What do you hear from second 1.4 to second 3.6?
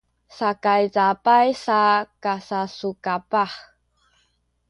sa kasasukapah